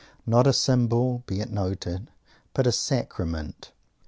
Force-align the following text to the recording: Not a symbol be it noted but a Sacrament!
Not 0.25 0.47
a 0.47 0.51
symbol 0.53 1.21
be 1.27 1.41
it 1.41 1.51
noted 1.51 2.07
but 2.55 2.65
a 2.65 2.71
Sacrament! 2.71 3.71